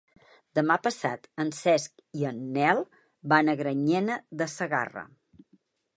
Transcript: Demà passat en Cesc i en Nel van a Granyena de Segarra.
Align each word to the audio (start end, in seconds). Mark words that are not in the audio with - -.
Demà 0.59 0.77
passat 0.85 1.27
en 1.43 1.51
Cesc 1.57 2.01
i 2.21 2.25
en 2.31 2.41
Nel 2.57 2.83
van 3.35 3.53
a 3.53 3.57
Granyena 3.63 4.19
de 4.41 4.49
Segarra. 4.59 5.05